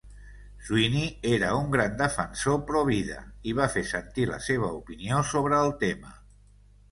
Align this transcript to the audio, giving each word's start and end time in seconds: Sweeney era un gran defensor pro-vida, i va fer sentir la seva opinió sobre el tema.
Sweeney 0.67 1.09
era 1.31 1.49
un 1.57 1.67
gran 1.75 1.91
defensor 1.99 2.57
pro-vida, 2.71 3.19
i 3.51 3.55
va 3.61 3.67
fer 3.75 3.85
sentir 3.91 4.27
la 4.31 4.41
seva 4.49 4.73
opinió 4.81 5.23
sobre 5.33 5.63
el 5.67 5.77
tema. 5.85 6.17